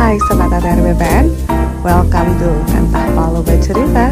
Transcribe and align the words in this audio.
Hai 0.00 0.16
Sobat 0.24 0.48
ATR 0.48 0.80
BPN 0.80 1.28
Welcome 1.84 2.32
to 2.40 2.48
Kantah 2.72 3.04
Palu 3.12 3.44
Bercerita. 3.44 4.08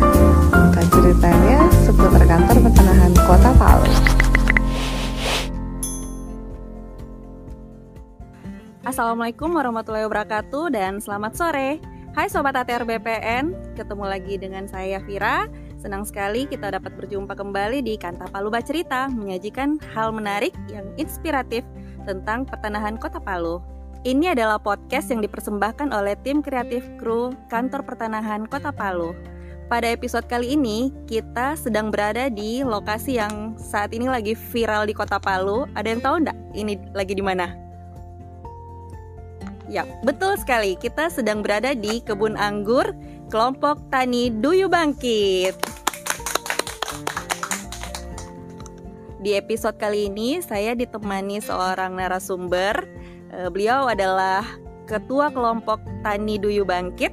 Bukan 0.52 0.84
ceritanya 0.92 1.64
seputar 1.80 2.28
kantor 2.28 2.56
pertanahan 2.68 3.12
kota 3.24 3.50
Palu. 3.56 3.88
Assalamualaikum 8.84 9.48
warahmatullahi 9.56 10.04
wabarakatuh 10.04 10.76
dan 10.76 11.00
selamat 11.00 11.32
sore. 11.32 11.80
Hai 12.12 12.28
Sobat 12.28 12.52
ATR 12.52 12.84
BPN 12.84 13.72
Ketemu 13.72 14.04
lagi 14.12 14.36
dengan 14.36 14.68
saya 14.68 15.00
Vira. 15.00 15.48
Senang 15.80 16.04
sekali 16.04 16.44
kita 16.44 16.68
dapat 16.68 17.00
berjumpa 17.00 17.32
kembali 17.32 17.80
di 17.80 17.96
Kantah 17.96 18.28
Palu 18.28 18.52
Bercerita 18.52 19.08
Menyajikan 19.08 19.80
hal 19.96 20.12
menarik 20.12 20.52
yang 20.68 20.84
inspiratif 21.00 21.64
tentang 22.04 22.44
pertanahan 22.44 23.00
kota 23.00 23.16
Palu 23.24 23.77
ini 24.08 24.32
adalah 24.32 24.56
podcast 24.56 25.12
yang 25.12 25.20
dipersembahkan 25.20 25.92
oleh 25.92 26.16
tim 26.24 26.40
kreatif 26.40 26.80
kru 26.96 27.36
Kantor 27.52 27.84
Pertanahan 27.84 28.48
Kota 28.48 28.72
Palu. 28.72 29.12
Pada 29.68 29.84
episode 29.84 30.24
kali 30.24 30.56
ini, 30.56 30.88
kita 31.04 31.52
sedang 31.60 31.92
berada 31.92 32.32
di 32.32 32.64
lokasi 32.64 33.20
yang 33.20 33.52
saat 33.60 33.92
ini 33.92 34.08
lagi 34.08 34.32
viral 34.32 34.88
di 34.88 34.96
Kota 34.96 35.20
Palu. 35.20 35.68
Ada 35.76 35.92
yang 35.92 36.00
tahu 36.00 36.24
enggak 36.24 36.38
ini 36.56 36.80
lagi 36.96 37.12
di 37.12 37.20
mana? 37.20 37.52
Ya, 39.68 39.84
betul 40.00 40.40
sekali. 40.40 40.80
Kita 40.80 41.12
sedang 41.12 41.44
berada 41.44 41.76
di 41.76 42.00
kebun 42.00 42.40
anggur 42.40 42.96
kelompok 43.28 43.76
tani 43.92 44.32
Duyu 44.32 44.72
Bangkit. 44.72 45.52
Di 49.20 49.36
episode 49.36 49.76
kali 49.76 50.08
ini, 50.08 50.40
saya 50.40 50.72
ditemani 50.72 51.44
seorang 51.44 51.92
narasumber 51.92 52.97
beliau 53.50 53.88
adalah 53.88 54.44
Ketua 54.88 55.28
Kelompok 55.28 55.84
Tani 56.00 56.40
Duyu 56.40 56.64
Bangkit. 56.64 57.12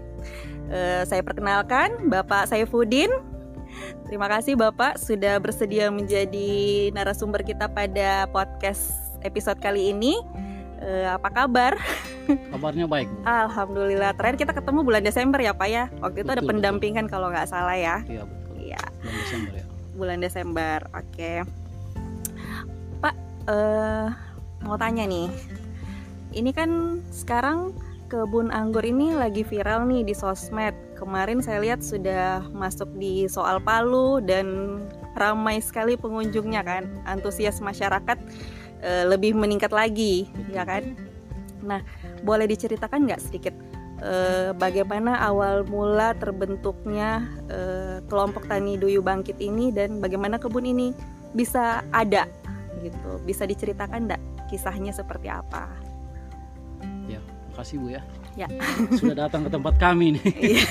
Eh, 0.71 1.03
saya 1.05 1.21
perkenalkan 1.21 2.09
Bapak 2.09 2.49
Saifuddin. 2.49 3.11
Terima 4.07 4.31
kasih 4.31 4.55
Bapak 4.55 4.97
sudah 4.97 5.37
bersedia 5.43 5.91
menjadi 5.91 6.89
narasumber 6.95 7.43
kita 7.43 7.67
pada 7.69 8.25
podcast 8.31 8.95
episode 9.21 9.59
kali 9.59 9.91
ini. 9.91 10.17
Eh, 10.79 11.05
apa 11.05 11.27
kabar? 11.27 11.75
Kabarnya 12.53 12.87
baik. 12.87 13.11
Alhamdulillah. 13.27 14.15
Terakhir 14.15 14.47
kita 14.47 14.53
ketemu 14.55 14.79
bulan 14.81 15.03
Desember 15.03 15.37
ya 15.43 15.51
Pak 15.51 15.69
ya. 15.69 15.91
Waktu 15.99 16.23
itu 16.23 16.31
betul, 16.31 16.37
ada 16.39 16.43
pendampingan 16.47 17.05
betul. 17.05 17.13
kalau 17.19 17.27
nggak 17.29 17.49
salah 17.51 17.75
ya. 17.75 18.01
Iya 18.07 18.23
betul. 18.23 18.55
Iya. 18.57 18.81
Bulan 19.03 19.17
Desember 19.19 19.51
ya. 19.51 19.65
Bulan 19.95 20.17
Desember. 20.23 20.77
Oke. 20.95 21.33
Pak, 23.03 23.15
uh, 23.51 24.07
mau 24.65 24.77
tanya 24.79 25.05
nih 25.05 25.29
ini 26.35 26.51
kan 26.51 27.01
sekarang 27.09 27.71
kebun 28.11 28.53
anggur 28.53 28.85
ini 28.85 29.15
lagi 29.17 29.41
viral 29.41 29.87
nih 29.89 30.05
di 30.05 30.13
sosmed. 30.13 30.75
Kemarin 30.99 31.41
saya 31.41 31.63
lihat 31.63 31.81
sudah 31.81 32.45
masuk 32.53 32.87
di 32.99 33.25
soal 33.25 33.57
Palu 33.63 34.21
dan 34.21 34.79
ramai 35.17 35.63
sekali 35.63 35.97
pengunjungnya 35.97 36.61
kan. 36.61 36.85
Antusias 37.09 37.63
masyarakat 37.63 38.19
e, 38.83 38.91
lebih 39.09 39.33
meningkat 39.33 39.73
lagi, 39.73 40.29
ya 40.53 40.67
kan? 40.67 40.93
Nah, 41.65 41.81
boleh 42.21 42.45
diceritakan 42.45 43.09
nggak 43.09 43.23
sedikit 43.23 43.55
e, 44.03 44.13
bagaimana 44.53 45.17
awal 45.25 45.65
mula 45.65 46.13
terbentuknya 46.19 47.25
e, 47.49 47.59
kelompok 48.05 48.45
tani 48.45 48.77
Duyu 48.77 49.01
Bangkit 49.01 49.41
ini 49.41 49.73
dan 49.73 49.97
bagaimana 49.97 50.37
kebun 50.37 50.67
ini 50.67 50.93
bisa 51.33 51.81
ada 51.89 52.29
gitu? 52.85 53.17
Bisa 53.25 53.49
diceritakan 53.49 54.13
nggak 54.13 54.21
kisahnya 54.51 54.93
seperti 54.93 55.31
apa? 55.31 55.84
Kasih 57.55 57.79
Bu 57.79 57.87
ya. 57.95 58.01
Ya. 58.35 58.47
Sudah 58.99 59.25
datang 59.27 59.47
ke 59.47 59.49
tempat 59.49 59.73
kami 59.79 60.19
nih. 60.19 60.25
Iya. 60.55 60.65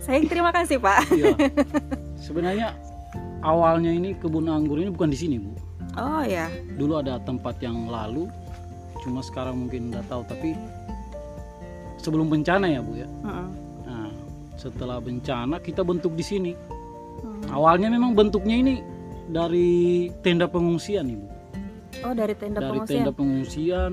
Saya 0.00 0.22
terima 0.24 0.50
kasih 0.50 0.80
Pak. 0.80 1.12
Iya. 1.12 1.36
Sebenarnya 2.16 2.72
awalnya 3.44 3.92
ini 3.92 4.16
kebun 4.16 4.48
anggur 4.48 4.80
ini 4.80 4.88
bukan 4.88 5.12
di 5.12 5.18
sini 5.18 5.36
Bu. 5.36 5.52
Oh 5.96 6.24
ya. 6.24 6.48
Dulu 6.76 7.00
ada 7.00 7.20
tempat 7.20 7.60
yang 7.60 7.88
lalu, 7.88 8.28
cuma 9.04 9.20
sekarang 9.20 9.66
mungkin 9.66 9.92
udah 9.92 10.04
tahu. 10.08 10.24
Tapi 10.28 10.56
sebelum 12.00 12.32
bencana 12.32 12.66
ya 12.68 12.80
Bu 12.80 12.92
ya. 12.96 13.08
Uh 13.24 13.28
-uh. 13.28 13.48
Nah, 13.86 14.10
setelah 14.56 14.98
bencana 15.00 15.60
kita 15.60 15.84
bentuk 15.84 16.16
di 16.16 16.24
sini. 16.24 16.52
Uh 16.56 17.52
Awalnya 17.52 17.88
memang 17.92 18.12
bentuknya 18.12 18.56
ini 18.58 18.74
dari 19.30 20.08
tenda 20.22 20.46
pengungsian 20.46 21.06
Ibu. 21.10 21.26
Oh 22.04 22.12
dari 22.12 22.34
tenda 22.36 22.60
dari 22.60 22.78
pengungsian. 22.78 23.02
tenda 23.02 23.12
pengungsian, 23.12 23.90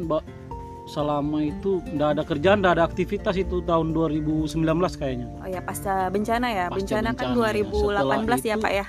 selama 0.83 1.47
itu 1.47 1.79
nggak 1.95 2.09
ada 2.19 2.23
kerjaan, 2.27 2.59
nggak 2.59 2.75
ada 2.79 2.85
aktivitas 2.88 3.35
itu 3.39 3.63
tahun 3.63 3.95
2019 3.95 4.51
kayaknya. 4.99 5.27
Oh 5.39 5.47
ya 5.47 5.63
pasca 5.63 6.11
bencana 6.11 6.47
ya, 6.51 6.66
pasca 6.67 6.99
bencana, 6.99 7.09
kan 7.16 7.31
bencana 7.31 8.19
kan 8.19 8.35
2018 8.35 8.49
ya 8.51 8.55
Pak 8.59 8.73
ya. 8.73 8.85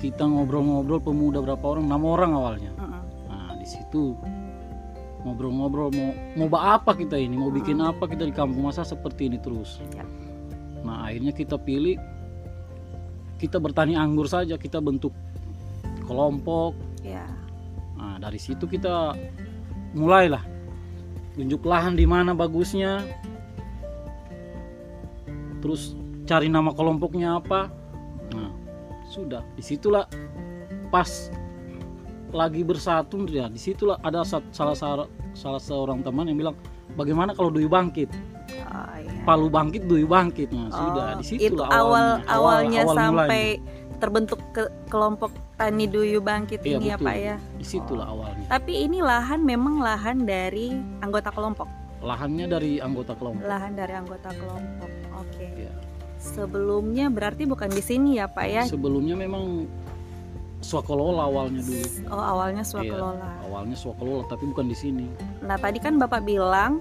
Kita 0.00 0.24
ngobrol-ngobrol 0.24 1.00
pemuda 1.00 1.38
berapa 1.44 1.64
orang, 1.64 1.84
enam 1.88 2.02
orang 2.04 2.30
awalnya. 2.36 2.72
Uh 2.76 2.84
-uh. 2.84 3.02
Nah 3.32 3.52
di 3.56 3.66
situ 3.68 4.16
ngobrol-ngobrol 5.24 5.92
mau 5.92 6.48
mau 6.48 6.60
apa 6.60 6.92
kita 6.96 7.16
ini, 7.16 7.36
mau 7.36 7.52
bikin 7.52 7.80
uh 7.80 7.88
-uh. 7.88 7.92
apa 7.96 8.04
kita 8.08 8.28
di 8.28 8.34
kampung 8.36 8.68
masa 8.68 8.84
seperti 8.84 9.32
ini 9.32 9.40
terus. 9.40 9.80
Ya. 9.96 10.04
Nah 10.84 11.08
akhirnya 11.08 11.32
kita 11.32 11.56
pilih 11.56 11.96
kita 13.40 13.56
bertani 13.56 13.96
anggur 13.96 14.28
saja, 14.28 14.60
kita 14.60 14.84
bentuk 14.84 15.16
kelompok. 16.04 16.76
Ya. 17.00 17.24
Nah 17.96 18.20
dari 18.20 18.36
situ 18.36 18.68
kita 18.68 19.16
mulailah 19.96 20.49
tunjuk 21.34 21.62
lahan 21.62 21.94
di 21.94 22.06
mana 22.06 22.34
bagusnya 22.34 23.06
terus 25.60 25.94
cari 26.24 26.48
nama 26.48 26.72
kelompoknya 26.74 27.38
apa 27.38 27.70
nah 28.32 28.50
sudah 29.10 29.42
di 29.54 29.62
situlah 29.62 30.06
pas 30.90 31.30
lagi 32.30 32.62
bersatu 32.62 33.26
ya 33.26 33.50
di 33.50 33.58
situlah 33.58 33.98
ada 34.06 34.22
salah 34.24 34.76
salah 35.34 35.62
seorang 35.62 36.02
teman 36.06 36.30
yang 36.30 36.38
bilang 36.38 36.56
bagaimana 36.94 37.34
kalau 37.34 37.50
Dwi 37.50 37.66
bangkit 37.66 38.10
oh, 38.10 38.96
iya. 38.98 39.10
Palu 39.26 39.50
bangkit 39.50 39.86
Dwi 39.86 40.06
bangkit 40.06 40.54
nah 40.54 40.70
oh, 40.70 40.74
sudah 40.74 41.06
di 41.18 41.24
situlah 41.26 41.68
itu 41.68 41.74
awal 41.74 42.22
awalnya, 42.26 42.30
awalnya 42.30 42.80
awal 42.86 42.96
sampai 42.96 43.42
mulanya. 43.58 43.98
terbentuk 43.98 44.40
ke 44.54 44.64
kelompok 44.86 45.30
Tani 45.60 45.84
Duyu 45.84 46.24
Bangkit 46.24 46.64
iya, 46.64 46.80
ini 46.80 46.88
ya, 46.88 46.96
betul. 46.96 47.04
ya 47.04 47.12
Pak 47.12 47.16
ya. 47.20 47.36
Di 47.60 47.66
situlah 47.68 48.06
oh. 48.08 48.14
awalnya. 48.16 48.48
Tapi 48.48 48.72
ini 48.80 49.04
lahan 49.04 49.44
memang 49.44 49.84
lahan 49.84 50.24
dari 50.24 50.72
anggota 51.04 51.28
kelompok. 51.28 51.68
Lahannya 52.00 52.48
dari 52.48 52.80
anggota 52.80 53.12
kelompok. 53.12 53.44
Lahan 53.44 53.76
dari 53.76 53.92
anggota 53.92 54.32
kelompok. 54.32 54.90
Oke. 55.20 55.36
Okay. 55.36 55.68
Ya. 55.68 55.74
Sebelumnya 56.16 57.12
berarti 57.12 57.44
bukan 57.44 57.68
di 57.68 57.84
sini 57.84 58.16
ya 58.16 58.24
Pak 58.24 58.46
ya? 58.48 58.64
Sebelumnya 58.64 59.20
memang 59.20 59.68
swakelola 60.64 61.28
awalnya 61.28 61.60
dulu. 61.60 61.84
Oh 62.08 62.24
awalnya 62.24 62.64
swakelola. 62.64 63.20
Iya, 63.20 63.44
awalnya 63.44 63.76
swakelola 63.76 64.24
tapi 64.32 64.48
bukan 64.48 64.64
di 64.64 64.76
sini. 64.76 65.06
Nah 65.44 65.60
tadi 65.60 65.76
kan 65.76 66.00
Bapak 66.00 66.24
bilang 66.24 66.80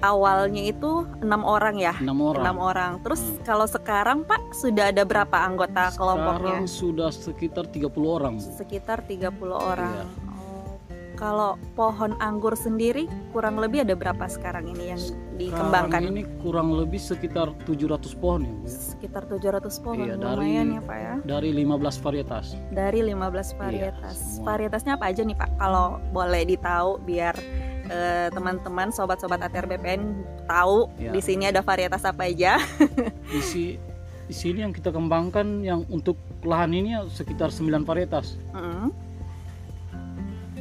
awalnya 0.00 0.62
itu 0.64 1.04
enam 1.20 1.44
orang 1.44 1.76
ya? 1.76 1.94
Enam 2.00 2.20
orang. 2.20 2.42
Enam 2.44 2.56
orang. 2.58 2.92
Terus 3.04 3.20
hmm. 3.20 3.44
kalau 3.44 3.66
sekarang 3.68 4.24
pak 4.24 4.40
sudah 4.56 4.92
ada 4.92 5.04
berapa 5.04 5.36
anggota 5.36 5.92
sekarang 5.92 5.96
kelompoknya? 5.96 6.56
Sekarang 6.64 6.68
sudah 6.68 7.10
sekitar 7.12 7.64
30 7.68 7.92
orang 8.04 8.34
Bu. 8.40 8.48
sekitar 8.56 8.98
30 9.04 9.30
orang 9.52 9.92
iya. 9.92 10.06
oh, 10.32 10.76
kalau 11.16 11.60
pohon 11.76 12.16
anggur 12.18 12.56
sendiri 12.56 13.04
kurang 13.34 13.60
lebih 13.60 13.84
ada 13.84 13.92
berapa 13.92 14.24
sekarang 14.28 14.72
ini 14.72 14.96
yang 14.96 15.02
dikembangkan? 15.36 16.00
ini 16.08 16.22
kurang 16.44 16.72
lebih 16.76 17.00
sekitar 17.00 17.52
700 17.64 18.20
pohon 18.20 18.40
ya 18.44 18.52
Bu. 18.52 18.64
Ya. 18.64 18.80
sekitar 18.96 19.22
700 19.28 19.84
pohon. 19.84 20.06
Iya, 20.08 20.14
lumayan 20.16 20.66
dari, 20.68 20.76
ya 20.76 20.82
pak 20.84 20.98
ya. 20.98 21.14
dari 21.24 21.50
15 21.56 22.04
varietas. 22.04 22.44
Dari 22.72 23.00
15 23.04 23.60
varietas. 23.60 24.16
iya, 24.16 24.42
varietasnya 24.44 24.92
apa 24.96 25.04
aja 25.12 25.22
nih 25.24 25.36
pak? 25.36 25.50
Kalau 25.56 26.00
boleh 26.12 26.42
ditahu 26.44 27.00
biar 27.04 27.36
teman-teman 28.30 28.94
sobat-sobat 28.94 29.42
ATR 29.42 29.66
BPN 29.66 30.22
tahu 30.46 30.86
ya. 30.94 31.10
di 31.10 31.20
sini 31.22 31.50
ada 31.50 31.62
varietas 31.62 32.06
apa 32.06 32.30
aja. 32.30 32.62
di, 33.32 33.40
si, 33.42 33.74
di 34.30 34.34
sini 34.34 34.62
yang 34.62 34.70
kita 34.70 34.94
kembangkan 34.94 35.62
yang 35.66 35.82
untuk 35.90 36.14
lahan 36.46 36.70
ini 36.70 36.94
sekitar 37.10 37.50
9 37.50 37.82
varietas. 37.82 38.38
Uh 38.54 38.58
-huh. 38.58 38.90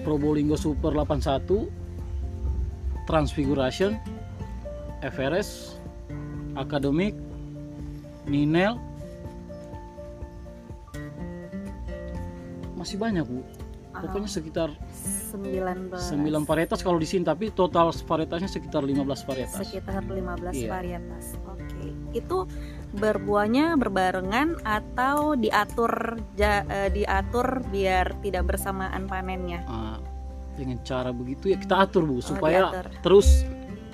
Probolinggo 0.02 0.58
Super 0.58 0.96
81, 0.96 1.70
Transfiguration, 3.06 4.00
Everest, 5.06 5.78
Academic, 6.58 7.14
Ninel, 8.26 8.80
masih 12.80 12.96
banyak 12.96 13.28
bu 13.28 13.44
pokoknya 13.92 14.32
sekitar 14.32 14.72
19 15.00 15.96
9 15.96 16.50
varietas 16.50 16.80
kalau 16.84 17.00
di 17.00 17.08
sini 17.08 17.24
tapi 17.24 17.50
total 17.56 17.92
varietasnya 17.94 18.50
sekitar 18.52 18.84
15 18.84 19.28
varietas 19.30 19.60
sekitar 19.64 20.04
15 20.04 20.54
iya. 20.56 20.70
varietas 20.70 21.40
oke 21.48 21.60
okay. 21.64 21.92
itu 22.14 22.46
berbuahnya 22.96 23.78
berbarengan 23.78 24.58
atau 24.66 25.38
diatur 25.38 26.18
ja, 26.36 26.66
uh, 26.66 26.90
diatur 26.90 27.62
biar 27.70 28.18
tidak 28.26 28.50
bersamaan 28.50 29.06
panennya 29.06 29.62
uh, 29.70 30.02
dengan 30.58 30.82
cara 30.84 31.14
begitu 31.16 31.54
ya 31.54 31.58
kita 31.62 31.88
atur 31.88 32.04
bu 32.04 32.20
oh, 32.20 32.22
supaya 32.22 32.74
diatur. 32.74 32.88
terus 33.06 33.46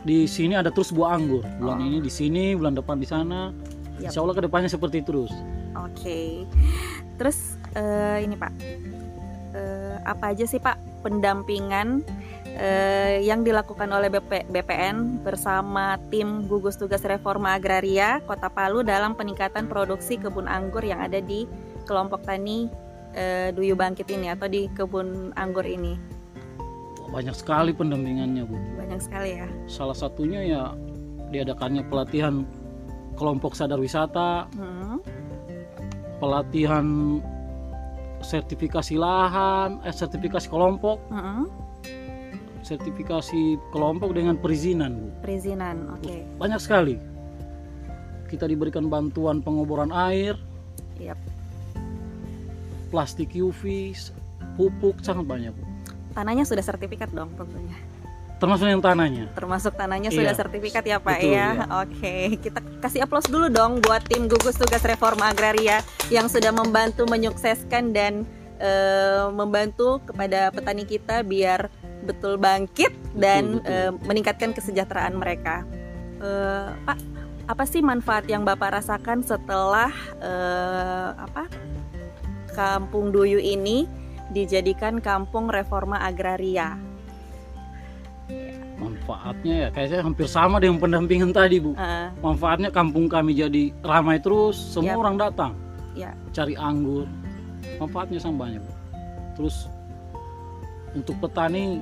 di 0.05 0.29
sini 0.29 0.53
ada 0.53 0.69
terus 0.69 0.93
buah 0.93 1.17
anggur. 1.17 1.41
Bulan 1.57 1.81
Oh. 1.81 1.87
ini 1.89 1.97
di 1.97 2.13
sini, 2.13 2.53
bulan 2.53 2.77
depan 2.77 3.01
di 3.01 3.09
sana. 3.09 3.49
Yap. 3.97 4.13
Insya 4.13 4.21
Allah 4.21 4.37
ke 4.37 4.43
depannya 4.45 4.69
seperti 4.69 5.01
terus. 5.01 5.33
Oke. 5.73 6.45
Terus 7.17 7.57
eh, 7.73 8.21
ini 8.21 8.37
Pak, 8.37 8.53
eh, 9.57 9.84
apa 10.05 10.31
aja 10.31 10.45
sih 10.45 10.61
Pak 10.61 11.03
pendampingan 11.03 12.01
eh, 12.57 13.21
yang 13.21 13.45
dilakukan 13.45 13.89
oleh 13.91 14.09
BP, 14.09 14.49
BPN 14.49 15.21
bersama 15.21 15.97
tim 16.09 16.45
gugus 16.49 16.79
tugas 16.79 17.03
reforma 17.05 17.57
agraria 17.57 18.21
Kota 18.25 18.49
Palu 18.49 18.81
dalam 18.81 19.13
peningkatan 19.13 19.69
produksi 19.69 20.17
kebun 20.17 20.49
anggur 20.49 20.81
yang 20.81 21.01
ada 21.01 21.21
di 21.21 21.45
kelompok 21.85 22.25
tani 22.25 22.69
eh, 23.13 23.53
Duyu 23.53 23.77
Bangkit 23.77 24.09
ini 24.09 24.33
atau 24.33 24.49
di 24.49 24.65
kebun 24.73 25.33
anggur 25.37 25.65
ini? 25.67 25.97
Banyak 27.05 27.37
sekali 27.37 27.71
pendampingannya 27.71 28.43
bu. 28.49 28.57
Banyak 28.81 28.99
sekali 28.99 29.37
ya. 29.37 29.47
Salah 29.69 29.93
satunya 29.93 30.41
ya 30.41 30.63
diadakannya 31.29 31.85
pelatihan 31.87 32.43
kelompok 33.15 33.55
sadar 33.55 33.79
wisata, 33.79 34.49
Hmm. 34.57 34.99
pelatihan 36.19 36.85
sertifikasi 38.25 38.97
lahan, 38.97 39.85
eh, 39.85 39.93
sertifikasi 39.93 40.49
kelompok, 40.49 40.97
Hmm. 41.13 41.45
sertifikasi 42.65 43.61
kelompok 43.69 44.17
dengan 44.17 44.41
perizinan 44.41 44.97
bu. 44.97 45.07
Perizinan, 45.21 45.93
oke. 45.93 46.25
Banyak 46.41 46.57
sekali. 46.57 46.97
Kita 48.25 48.49
diberikan 48.49 48.89
bantuan 48.89 49.45
pengoboran 49.45 49.93
air, 49.93 50.33
Yap. 50.97 51.21
plastik 52.89 53.37
UV, 53.37 53.93
pupuk 54.57 54.97
sangat 55.05 55.29
banyak 55.29 55.53
bu. 55.53 55.63
Tanahnya 56.17 56.41
sudah 56.47 56.65
sertifikat 56.65 57.13
dong 57.13 57.29
tentunya. 57.37 57.77
Termasuk 58.35 58.67
yang 58.67 58.83
tanahnya. 58.83 59.31
termasuk 59.31 59.73
tanahnya 59.73 60.11
Iya. 60.11 60.17
sudah 60.19 60.33
sertifikat 60.35 60.83
ya 60.83 60.99
Pak 60.99 61.17
Betul, 61.17 61.31
ya. 61.31 61.47
iya. 61.55 61.65
Oke, 61.81 62.15
kita 62.43 62.59
kasih 62.79 62.99
aplaus 63.03 63.25
dulu 63.25 63.47
dong 63.47 63.79
buat 63.79 64.03
tim 64.03 64.27
gugus 64.27 64.55
tugas 64.55 64.83
reforma 64.83 65.29
agraria 65.29 65.79
yang 66.07 66.27
sudah 66.27 66.51
membantu 66.51 67.03
menyukseskan 67.05 67.91
dan 67.91 68.27
eh, 68.55 69.25
membantu 69.31 69.99
kepada 70.03 70.47
petani 70.49 70.83
kita 70.83 71.19
biar 71.21 71.67
betul 72.03 72.35
bangkit 72.35 72.91
dan 73.13 73.59
betul. 73.59 73.71
eh, 73.71 73.91
meningkatkan 74.03 74.51
kesejahteraan 74.51 75.15
mereka. 75.15 75.63
Eh, 76.17 76.69
Pak, 76.83 76.97
apa 77.45 77.63
sih 77.63 77.79
manfaat 77.79 78.25
yang 78.25 78.43
Bapak 78.43 78.75
rasakan 78.75 79.21
setelah 79.21 79.91
eh, 80.19 81.09
apa 81.15 81.47
Kampung 82.51 83.11
Duyu 83.11 83.35
ini 83.37 83.83
dijadikan 84.27 84.99
kampung 84.99 85.47
reforma 85.47 85.99
agraria? 85.99 86.79
Manfaatnya 88.85 89.55
ya 89.65 89.69
kayaknya 89.73 89.99
hampir 90.05 90.27
sama 90.29 90.61
dengan 90.61 90.77
pendampingan 90.77 91.33
tadi 91.33 91.57
bu. 91.57 91.73
Eh, 91.73 92.07
Manfaatnya 92.21 92.69
kampung 92.69 93.09
kami 93.09 93.33
jadi 93.33 93.73
ramai 93.81 94.21
terus, 94.21 94.53
semua 94.53 94.93
Yap. 94.93 95.01
orang 95.01 95.15
datang. 95.17 95.51
Ya. 95.97 96.13
Cari 96.29 96.53
anggur. 96.53 97.09
Manfaatnya 97.81 98.21
sama 98.21 98.45
banyak. 98.45 98.61
Bu. 98.61 98.71
Terus 99.35 99.65
untuk 100.93 101.17
petani 101.19 101.81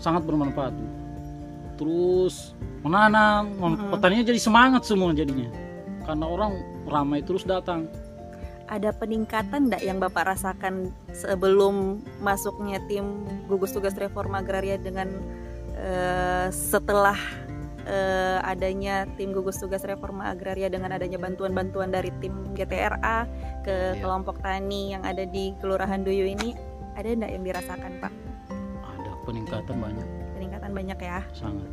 sangat 0.00 0.24
bermanfaat. 0.24 0.72
Bu. 0.72 0.86
Terus 1.76 2.56
menanam, 2.80 3.52
Mhm. 3.54 3.90
petaninya 3.92 4.24
jadi 4.24 4.40
semangat 4.40 4.82
semua 4.82 5.12
jadinya. 5.12 5.50
Karena 6.02 6.26
orang 6.26 6.52
ramai 6.88 7.20
terus 7.22 7.44
datang. 7.44 7.86
ada 8.70 8.88
peningkatan 8.88 9.68
enggak 9.68 9.84
yang 9.84 10.00
Bapak 10.00 10.32
rasakan 10.32 10.96
sebelum 11.12 12.00
masuknya 12.24 12.80
tim 12.88 13.20
gugus 13.44 13.76
tugas 13.76 13.92
reforma 14.00 14.40
agraria 14.40 14.80
dengan 14.80 15.12
eh, 15.82 16.46
setelah 16.48 17.18
eh, 17.82 18.38
adanya 18.42 19.04
tim 19.18 19.34
gugus 19.34 19.58
tugas 19.58 19.82
reforma 19.82 20.30
agraria 20.30 20.70
dengan 20.70 20.94
adanya 20.94 21.18
bantuan-bantuan 21.18 21.90
dari 21.90 22.14
tim 22.22 22.32
GTRA 22.54 23.26
ke 23.62 23.74
Iya. 23.92 23.98
kelompok 23.98 24.38
tani 24.38 24.94
yang 24.94 25.02
ada 25.02 25.26
di 25.26 25.50
Kelurahan 25.58 26.00
Duyu 26.00 26.30
ini 26.30 26.54
ada 26.94 27.08
enggak 27.08 27.30
yang 27.30 27.42
dirasakan 27.42 27.92
Pak? 27.98 28.12
Ada 28.86 29.10
peningkatan 29.24 29.76
banyak, 29.76 30.06
Peningkatan 30.34 30.70
banyak 30.70 30.98
ya. 30.98 31.20
sangat. 31.34 31.66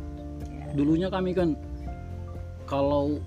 Dulunya 0.70 1.06
kami 1.06 1.30
kan 1.30 1.54
kalau 2.64 3.18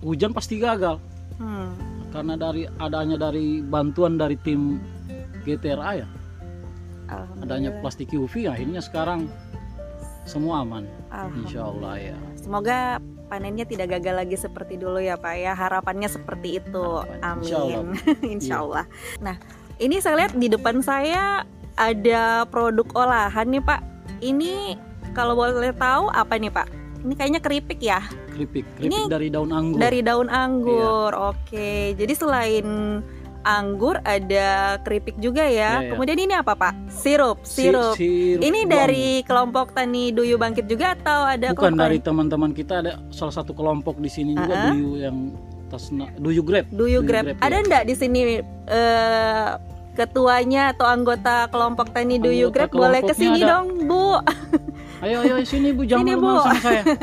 hujan 0.00 0.32
pasti 0.32 0.56
gagal. 0.56 0.96
Hmm. 1.36 1.76
karena 2.06 2.32
dari 2.32 2.64
adanya 2.80 3.20
dari 3.20 3.60
bantuan 3.60 4.16
dari 4.16 4.40
tim 4.40 4.80
GTRA 5.44 6.00
ya 6.00 6.08
adanya 7.44 7.76
plastik 7.84 8.08
UV 8.08 8.48
akhirnya 8.48 8.80
sekarang 8.80 9.28
semua 10.26 10.66
aman 10.66 10.84
insya 11.40 11.64
Allah 11.64 11.94
ya 12.12 12.18
Semoga 12.36 13.02
panennya 13.26 13.66
tidak 13.66 13.98
gagal 13.98 14.14
lagi 14.22 14.36
seperti 14.38 14.78
dulu 14.78 15.02
ya 15.02 15.18
Pak 15.18 15.34
ya. 15.34 15.50
Harapannya 15.50 16.06
seperti 16.06 16.62
itu. 16.62 16.86
Harapan. 17.02 17.26
Amin. 17.26 17.42
Insya 17.42 17.58
Allah. 17.58 17.82
Insya 18.22 18.54
Iya. 18.54 18.62
Allah. 18.62 18.84
Nah, 19.18 19.36
ini 19.82 19.96
saya 19.98 20.14
lihat 20.22 20.32
di 20.38 20.46
depan 20.46 20.78
saya 20.78 21.42
ada 21.74 22.46
produk 22.46 22.86
olahan 22.94 23.50
nih 23.50 23.62
Pak. 23.66 23.80
Ini 24.22 24.78
kalau 25.10 25.34
boleh 25.34 25.74
tahu 25.74 26.06
apa 26.14 26.38
nih 26.38 26.54
Pak? 26.54 26.68
Ini 27.02 27.14
kayaknya 27.18 27.40
keripik 27.42 27.82
ya 27.82 27.98
keripik 28.36 28.66
keripik 28.76 28.92
Ini 28.92 28.98
dari 29.08 29.28
daun 29.32 29.50
anggur 29.50 29.78
dari 29.80 30.00
daun 30.04 30.28
anggur. 30.30 31.10
Iya. 31.10 31.26
Oke. 31.34 31.70
Jadi 31.98 32.12
selain 32.14 32.66
anggur 33.46 34.02
ada 34.02 34.48
keripik 34.82 35.14
juga 35.16 35.40
ya. 35.42 35.78
Iya, 35.78 35.86
iya. 35.86 35.90
Kemudian 35.94 36.18
ini 36.18 36.34
apa 36.34 36.52
Pak? 36.52 36.74
Sirup, 36.90 37.38
Si- 37.40 37.62
sirup. 37.64 37.94
sirup 37.94 38.42
Ini 38.42 38.60
dari 38.66 39.22
kelompok 39.22 39.70
tani 39.70 40.10
Duyu 40.10 40.34
Bangkit 40.34 40.66
juga 40.66 40.92
atau 40.92 41.24
ada 41.24 41.54
bukan 41.54 41.70
kelompok 41.70 41.80
dari 41.80 41.98
teman-teman 41.98 42.50
kita 42.50 42.74
ada 42.80 42.92
salah 43.08 43.30
satu 43.32 43.52
kelompok 43.52 43.96
di 43.96 44.08
sini 44.08 44.34
juga 44.34 44.50
Uh-uh. 44.52 44.72
duyu 44.72 44.90
yang 44.98 45.16
tasna 45.66 46.10
duyu 46.16 46.42
grab 46.42 46.66
Duyu 46.68 47.00
Grab. 47.00 47.26
Grab, 47.26 47.38
Ada 47.40 47.56
ya. 47.56 47.62
enggak 47.62 47.82
di 47.84 47.94
sini 47.94 48.20
eh, 48.66 49.48
ketuanya 49.94 50.70
atau 50.70 50.84
anggota 50.84 51.46
kelompok 51.46 51.88
tani 51.88 52.18
Duyu 52.18 52.50
Grab 52.50 52.68
boleh 52.68 53.00
ke 53.00 53.10
kelompoknya 53.10 53.16
sini 53.16 53.38
ada. 53.40 53.48
dong, 53.48 53.66
Bu. 53.86 54.04
ayo 55.04 55.16
ayo 55.22 55.36
sini 55.42 55.70
bu 55.70 55.84
jangan 55.84 56.02
Sini, 56.02 56.12
Bu. 56.16 56.32
sama 56.40 56.56
saya 56.58 56.82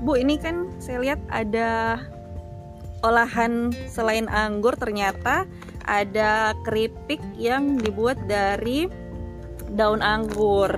Bu, 0.00 0.12
ini 0.14 0.34
kan 0.34 0.66
saya 0.78 0.98
lihat 0.98 1.20
ada 1.28 2.00
olahan 3.02 3.74
selain 3.90 4.30
anggur 4.30 4.74
ternyata 4.78 5.44
ada 5.86 6.54
keripik 6.62 7.20
yang 7.34 7.78
dibuat 7.78 8.18
dari 8.30 8.86
daun 9.74 10.00
anggur. 10.00 10.70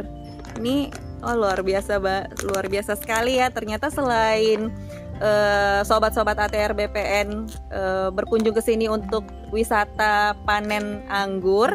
Ini 0.59 0.89
oh 1.25 1.35
luar 1.37 1.61
biasa. 1.65 2.01
Luar 2.45 2.67
biasa 2.69 2.97
sekali 2.97 3.41
ya. 3.41 3.49
Ternyata 3.51 3.89
selain 3.89 4.73
eh, 5.21 5.81
sobat-sobat 5.85 6.37
ATR 6.39 6.77
BPN 6.77 7.49
eh, 7.73 8.09
berkunjung 8.13 8.55
ke 8.55 8.63
sini 8.63 8.87
untuk 8.87 9.25
wisata 9.51 10.35
panen 10.49 11.05
anggur, 11.09 11.75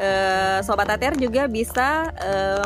eh, 0.00 0.58
sobat 0.64 0.90
ATR 0.90 1.16
juga 1.18 1.46
bisa 1.46 2.10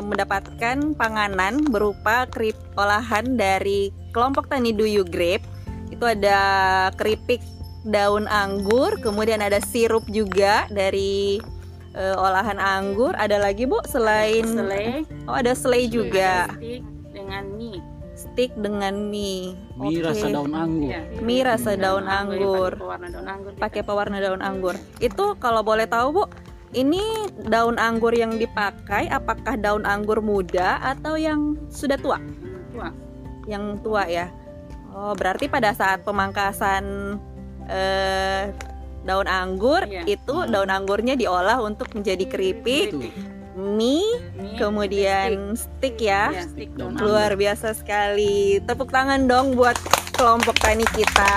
mendapatkan 0.01 0.97
panganan 0.97 1.63
berupa 1.69 2.27
kerip 2.31 2.57
olahan 2.75 3.37
dari 3.39 3.93
kelompok 4.11 4.51
tani 4.51 4.75
Duyu 4.75 5.07
Grape. 5.07 5.60
Itu 6.01 6.09
ada 6.09 6.41
keripik 6.97 7.45
daun 7.85 8.25
anggur, 8.25 8.97
kemudian 9.05 9.45
ada 9.45 9.61
sirup 9.61 10.01
juga 10.09 10.65
dari 10.73 11.37
eh, 11.93 12.17
olahan 12.17 12.57
anggur. 12.57 13.13
Ada 13.21 13.37
lagi 13.37 13.69
Bu 13.69 13.85
selain 13.85 14.49
selai 14.49 15.05
Oh, 15.29 15.37
ada 15.37 15.53
selai 15.53 15.93
juga. 15.93 16.49
stick 16.57 16.81
dengan 17.13 17.45
mie 17.53 17.85
Stick 18.17 18.53
dengan 18.57 19.13
mie. 19.13 19.53
mie 19.77 20.01
rasa 20.01 20.33
daun 20.33 20.57
anggur 20.57 20.89
Ya, 20.89 21.01
Mie 21.21 21.45
rasa 21.45 21.71
daun 21.77 22.09
pakai 22.09 22.17
anggur. 22.17 22.71
pewarna 22.81 23.09
daun 23.13 23.29
anggur 23.29 23.53
pakai 23.61 23.81
pewarna 23.85 24.19
daun 24.25 24.41
anggur. 24.41 24.75
Itu 25.05 25.37
kalau 25.37 25.61
boleh 25.61 25.85
tahu 25.85 26.17
Bu, 26.17 26.25
ini 26.73 27.05
daun 27.45 27.77
anggur 27.77 28.17
yang 28.17 28.41
dipakai 28.41 29.05
apakah 29.13 29.61
daun 29.61 29.85
anggur 29.85 30.25
muda 30.25 30.81
atau 30.81 31.21
yang 31.21 31.61
sudah 31.69 32.01
tua? 32.01 32.17
Tua 32.73 32.89
Yang 33.45 33.85
tua 33.85 34.09
ya. 34.09 34.33
Oh, 34.91 35.15
berarti 35.15 35.47
pada 35.47 35.71
saat 35.71 36.03
pemangkasan 36.03 37.17
eh, 37.71 38.51
daun 39.07 39.25
anggur 39.31 39.87
Iya. 39.87 40.05
itu 40.05 40.35
daun 40.51 40.69
anggurnya 40.69 41.17
diolah 41.17 41.63
untuk 41.63 41.89
menjadi 41.95 42.27
keripik, 42.29 42.93
mie, 43.57 44.19
mie 44.37 44.59
kemudian 44.59 45.55
stick 45.57 46.03
ya. 46.03 46.35
ya, 46.35 46.45
stick 46.45 46.75
Luar 46.77 47.39
biasa 47.39 47.73
sekali. 47.73 48.61
Tepuk 48.67 48.91
tangan 48.93 49.25
dong 49.31 49.55
buat 49.57 49.79
kelompok 50.13 50.59
tani 50.61 50.85
kita. 50.93 51.33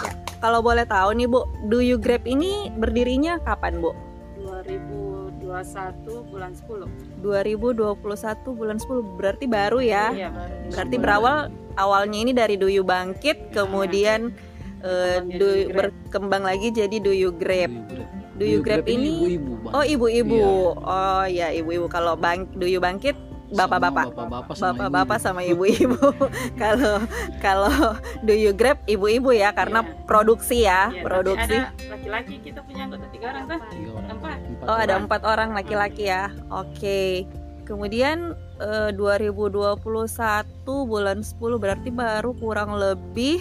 Ya, 0.00 0.10
kalau 0.40 0.64
boleh 0.64 0.88
tahu 0.88 1.12
nih 1.18 1.28
Bu, 1.28 1.44
Do 1.68 1.84
You 1.84 2.00
Grab 2.00 2.24
ini 2.24 2.72
berdirinya 2.72 3.36
kapan 3.44 3.82
Bu? 3.84 3.92
2021 5.50 6.30
bulan 6.30 6.52
10 6.54 7.20
2021 7.20 8.58
bulan 8.58 8.76
10 8.78 9.18
berarti 9.18 9.44
baru 9.44 9.78
ya. 9.82 10.14
Iya, 10.14 10.28
baru 10.30 10.54
Berarti 10.70 10.96
berawal 10.96 11.38
awalnya 11.74 12.18
ini 12.18 12.32
dari 12.32 12.54
Do 12.54 12.70
You 12.70 12.86
Bangkit, 12.86 13.50
kemudian 13.50 14.30
eh, 14.80 15.18
Berkembang 15.18 15.28
jadi 15.28 15.38
Do- 15.38 15.66
Grab. 15.66 15.76
berkembang 15.76 16.42
lagi 16.46 16.68
jadi 16.70 16.96
Do 17.02 17.12
You 17.12 17.30
Grab. 17.34 17.70
Duyu 17.70 18.00
grab 18.00 18.38
Do 18.40 18.44
You 18.48 18.60
Grab 18.64 18.84
ini 18.88 19.10
ibu-ibu. 19.36 19.52
Oh 19.68 19.84
ibu-ibu. 19.84 20.40
Iya. 20.40 20.88
Oh 20.88 21.24
ya 21.28 21.48
ibu-ibu. 21.52 21.86
Kalau 21.92 22.16
bang 22.16 22.48
Do 22.56 22.64
You 22.64 22.80
Bangkit 22.80 23.12
bapak-bapak. 23.50 24.14
Bapak-bapak 24.54 25.18
sama 25.18 25.42
ibu-ibu. 25.42 25.98
Kalau 26.62 27.02
kalau 27.42 27.98
Do 28.22 28.34
You 28.34 28.54
Grab 28.54 28.78
ibu-ibu 28.86 29.34
ya 29.34 29.50
karena 29.50 29.82
Iya. 29.82 29.94
produksi 30.06 30.56
ya, 30.66 30.90
Iya, 30.90 31.00
tapi 31.00 31.06
produksi. 31.06 31.56
ada 31.56 31.70
laki-laki 31.90 32.34
kita 32.42 32.60
punya 32.62 32.82
anggota 32.86 33.06
tiga 33.10 33.26
orang 33.34 33.44
kan. 33.48 33.60
Empat. 34.10 34.38
Oh 34.66 34.76
ada 34.78 34.94
empat 34.98 35.20
orang 35.24 35.48
laki-laki 35.54 36.06
ya. 36.06 36.30
Oke. 36.50 37.26
Kemudian 37.66 38.34
eh, 38.58 38.90
2021 38.94 39.78
bulan 40.86 41.22
10 41.22 41.58
berarti 41.62 41.90
baru 41.94 42.34
kurang 42.34 42.74
lebih 42.74 43.38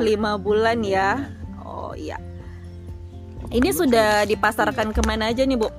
lima 0.00 0.36
bulan 0.40 0.80
ya. 0.84 1.32
Oh 1.64 1.92
iya. 1.96 2.16
Ini 3.52 3.70
sudah 3.70 4.26
dipasarkan 4.26 4.90
ke 4.90 5.00
mana 5.06 5.30
aja 5.30 5.46
nih 5.46 5.54
bu? 5.54 5.70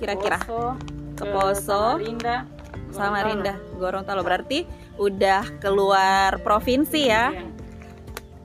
Kira-kira 0.00 0.40
Poso, 0.42 0.74
ke 1.14 1.24
Poso, 1.28 1.82
Samarinda 2.00 2.48
Samarinda, 2.94 3.54
Gorontalo. 3.76 4.22
Berarti 4.22 4.64
udah 4.96 5.58
keluar 5.58 6.38
provinsi 6.40 7.10
ya? 7.10 7.34
Iya. 7.34 7.52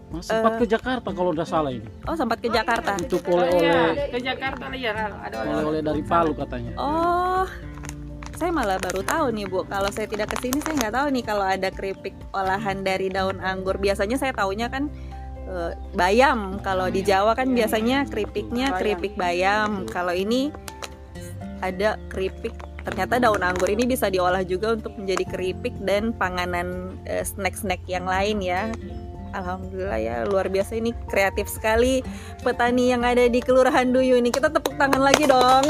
Mas, 0.09 0.25
sempat 0.25 0.57
Eh. 0.57 0.59
ke 0.59 0.65
Jakarta 0.65 1.09
kalau 1.13 1.29
udah 1.29 1.45
salah 1.45 1.69
ini. 1.69 1.85
Oh 2.09 2.17
sempat 2.17 2.41
ke 2.41 2.49
Jakarta. 2.49 2.97
Untuk 2.97 3.21
Oh, 3.29 3.37
oleh-oleh 3.37 3.61
iya, 3.61 4.09
ke 4.09 4.17
Jakarta 4.17 4.65
lah 4.65 4.79
ya 4.81 4.91
ada 5.21 5.35
oleh-oleh 5.45 5.81
dari 5.85 6.01
Palu 6.01 6.33
katanya. 6.33 6.73
Oh, 6.81 7.45
saya 8.33 8.49
malah 8.49 8.81
baru 8.81 9.05
tahu 9.05 9.29
nih 9.29 9.45
bu. 9.45 9.69
Kalau 9.69 9.93
saya 9.93 10.09
tidak 10.09 10.33
ke 10.33 10.41
sini, 10.41 10.57
saya 10.65 10.81
nggak 10.81 10.93
tahu 10.97 11.07
nih 11.13 11.23
kalau 11.29 11.45
ada 11.45 11.69
keripik 11.69 12.17
olahan 12.33 12.81
dari 12.81 13.13
daun 13.13 13.37
anggur. 13.37 13.77
Biasanya 13.77 14.17
saya 14.17 14.33
taunya 14.33 14.65
kan 14.65 14.89
eh, 15.45 15.77
bayam. 15.93 16.57
Kalau 16.65 16.89
di 16.89 17.05
Jawa 17.05 17.37
kan 17.37 17.53
biasanya 17.53 18.09
keripiknya 18.09 18.73
keripik 18.81 19.13
bayam. 19.13 19.85
Kalau 19.85 20.17
ini 20.17 20.49
ada 21.61 22.01
keripik. 22.09 22.57
Ternyata 22.89 23.21
daun 23.21 23.45
anggur 23.45 23.69
ini 23.69 23.85
bisa 23.85 24.09
diolah 24.09 24.41
juga 24.41 24.73
untuk 24.73 24.97
menjadi 24.97 25.29
keripik 25.29 25.77
dan 25.85 26.09
panganan 26.17 26.97
eh, 27.05 27.21
snack-snack 27.21 27.85
yang 27.85 28.09
lain 28.09 28.41
ya. 28.41 28.73
Alhamdulillah 29.29 30.01
ya 30.01 30.15
luar 30.25 30.49
biasa 30.49 30.81
ini 30.81 30.89
kreatif 31.05 31.45
sekali 31.45 32.01
petani 32.41 32.89
yang 32.89 33.05
ada 33.05 33.29
di 33.29 33.37
Kelurahan 33.45 33.93
Duyu 33.93 34.17
ini. 34.17 34.33
Kita 34.33 34.49
tepuk 34.49 34.73
tangan 34.73 35.05
lagi 35.05 35.29
dong. 35.29 35.61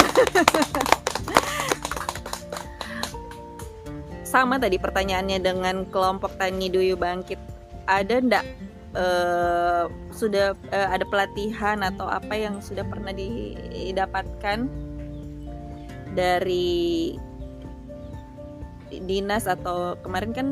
sama 4.30 4.62
tadi 4.62 4.78
pertanyaannya 4.78 5.38
dengan 5.42 5.82
kelompok 5.90 6.38
tani 6.38 6.70
Duyu 6.70 6.94
Bangkit 6.94 7.36
ada 7.90 8.22
ndak 8.22 8.46
eh, 8.94 9.84
sudah 10.14 10.54
eh, 10.70 10.88
ada 10.88 11.02
pelatihan 11.10 11.82
atau 11.82 12.06
apa 12.06 12.38
yang 12.38 12.62
sudah 12.62 12.86
pernah 12.86 13.10
didapatkan 13.10 14.70
dari 16.12 17.14
dinas 18.90 19.46
atau 19.46 19.94
kemarin 20.02 20.30
kan 20.34 20.48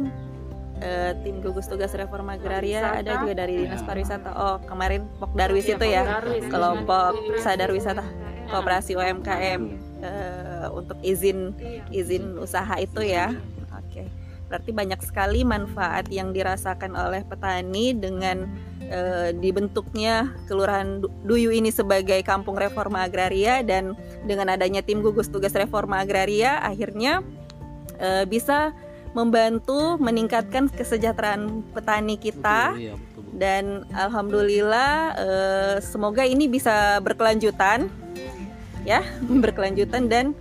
eh, 0.79 1.11
tim 1.21 1.43
gugus 1.43 1.67
tugas 1.67 1.91
reforma 1.93 2.39
agraria 2.39 2.79
Pariwisata. 2.95 2.99
ada 3.03 3.13
juga 3.21 3.35
dari 3.37 3.55
dinas 3.59 3.83
Ya. 3.83 3.87
pariwisata 3.87 4.31
oh 4.31 4.57
kemarin 4.63 5.03
Pokdarwis 5.19 5.67
Iya, 5.67 5.75
itu 5.75 5.87
ya 5.89 6.03
Pokdarwis. 6.05 6.45
kelompok 6.47 7.13
sadar 7.37 7.69
wisata 7.69 8.05
kooperasi 8.47 8.95
UMKM 8.95 9.63
eh, 10.01 10.67
untuk 10.71 10.97
izin 11.03 11.53
izin 11.91 12.39
usaha 12.39 12.79
itu 12.79 13.03
ya. 13.03 13.35
Oke. 13.75 14.07
Berarti 14.49 14.71
banyak 14.71 15.01
sekali 15.03 15.43
manfaat 15.43 16.09
yang 16.09 16.33
dirasakan 16.33 16.95
oleh 16.95 17.21
petani 17.23 17.93
dengan 17.93 18.49
eh, 18.89 19.31
dibentuknya 19.37 20.35
Kelurahan 20.49 21.05
Du- 21.05 21.13
Duyu 21.25 21.53
ini 21.53 21.69
sebagai 21.71 22.21
kampung 22.25 22.57
reforma 22.57 23.05
agraria 23.05 23.63
dan 23.63 23.95
dengan 24.25 24.51
adanya 24.53 24.81
tim 24.83 25.05
gugus 25.05 25.29
tugas 25.29 25.55
reforma 25.55 26.01
agraria 26.03 26.59
akhirnya 26.65 27.23
eh, 28.01 28.25
bisa 28.25 28.73
membantu 29.17 29.97
meningkatkan 29.97 30.69
kesejahteraan 30.69 31.65
petani 31.73 32.21
kita. 32.21 32.77
Betul, 32.77 32.85
iya, 32.85 32.95
betul, 32.97 33.25
dan 33.37 33.65
alhamdulillah 33.93 34.91
eh, 35.17 35.77
semoga 35.85 36.25
ini 36.25 36.49
bisa 36.49 36.99
berkelanjutan 37.05 37.93
ya 38.89 39.05
berkelanjutan 39.45 40.09
dan 40.09 40.33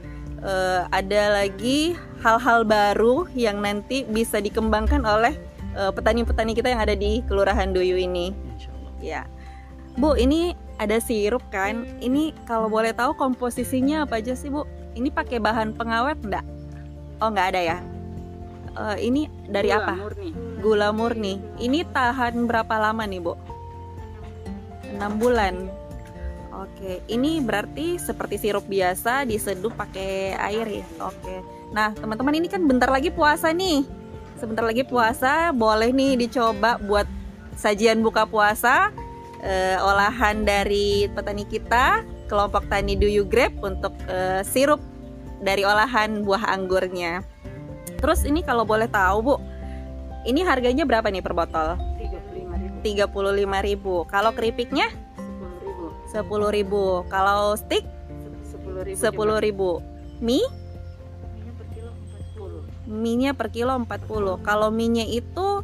eh, 0.44 0.82
ada 0.88 1.44
lagi 1.44 1.96
hal-hal 2.24 2.66
baru 2.66 3.30
yang 3.38 3.62
nanti 3.62 4.04
bisa 4.08 4.42
dikembangkan 4.42 5.04
oleh 5.06 5.36
eh, 5.36 5.47
petani-petani 5.94 6.52
kita 6.58 6.74
yang 6.74 6.82
ada 6.82 6.98
di 6.98 7.22
Kelurahan 7.30 7.72
Duyu 7.72 7.98
ini 7.98 8.34
ya 9.02 9.30
Bu 9.98 10.18
ini 10.18 10.54
ada 10.78 11.02
sirup 11.02 11.42
kan 11.50 11.86
ini 12.02 12.34
kalau 12.46 12.70
boleh 12.70 12.94
tahu 12.94 13.14
komposisinya 13.18 14.06
apa 14.06 14.22
aja 14.22 14.34
sih 14.34 14.50
Bu 14.50 14.66
ini 14.98 15.14
pakai 15.14 15.38
bahan 15.38 15.78
pengawet 15.78 16.18
enggak 16.22 16.46
Oh 17.18 17.34
nggak 17.34 17.50
ada 17.54 17.62
ya 17.66 17.78
Eh, 18.78 19.10
ini 19.10 19.26
dari 19.50 19.74
gula 19.74 19.82
apa 19.82 19.94
murni 19.98 20.30
gula 20.62 20.90
murni. 20.94 21.42
Ini 21.58 21.86
tahan 21.90 22.46
berapa 22.46 22.78
lama 22.78 23.06
nih, 23.10 23.22
Bu? 23.22 23.34
6 24.94 25.18
bulan. 25.18 25.66
Oke, 26.58 27.06
ini 27.06 27.38
berarti 27.38 28.02
seperti 28.02 28.42
sirup 28.42 28.66
biasa 28.66 29.26
diseduh 29.30 29.70
pakai 29.74 30.34
air 30.38 30.66
ya. 30.82 30.86
Oke. 31.06 31.42
Nah, 31.70 31.94
teman-teman 31.94 32.34
ini 32.34 32.50
kan 32.50 32.66
bentar 32.66 32.90
lagi 32.90 33.14
puasa 33.14 33.54
nih. 33.54 33.86
Sebentar 34.38 34.64
lagi 34.64 34.86
puasa, 34.86 35.50
boleh 35.50 35.90
nih 35.90 36.14
dicoba 36.14 36.78
buat 36.86 37.10
sajian 37.58 38.06
buka 38.06 38.30
puasa 38.30 38.94
eh, 39.42 39.82
olahan 39.82 40.46
dari 40.46 41.10
petani 41.10 41.42
kita, 41.50 42.06
kelompok 42.30 42.70
tani 42.70 42.94
Duyu 42.94 43.26
Grape 43.26 43.58
untuk 43.66 43.98
eh, 44.06 44.46
sirup 44.46 44.78
dari 45.42 45.66
olahan 45.66 46.22
buah 46.22 46.54
anggurnya. 46.54 47.26
Terus 47.98 48.30
ini 48.30 48.46
kalau 48.46 48.62
boleh 48.62 48.86
tahu, 48.86 49.18
Bu, 49.26 49.36
ini 50.30 50.46
harganya 50.46 50.86
berapa 50.86 51.10
nih 51.10 51.26
per 51.26 51.34
botol? 51.34 51.78
tiga 52.86 53.10
puluh 53.10 53.34
lima 53.34 53.60
ribu 53.60 54.06
35.000. 54.06 54.14
Kalau 54.14 54.32
keripiknya 54.38 54.88
sepuluh 56.08 56.54
ribu 56.54 57.02
10.000. 57.04 57.12
Kalau 57.12 57.58
stick 57.58 57.84
sepuluh 59.02 59.42
ribu 59.42 59.82
10.000. 59.82 60.24
Mie 60.24 60.46
mie-nya 62.88 63.36
per 63.36 63.52
kilo 63.52 63.76
40. 63.76 64.40
Kalau 64.42 64.72
mie-nya 64.72 65.04
itu 65.04 65.62